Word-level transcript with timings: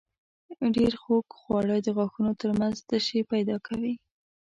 ډېر 0.75 0.93
خوږ 1.01 1.25
خواړه 1.39 1.75
د 1.81 1.87
غاښونو 1.97 2.31
تر 2.41 2.51
منځ 2.59 2.75
تشې 2.89 3.19
پیدا 3.33 3.55
کوي. 3.67 3.93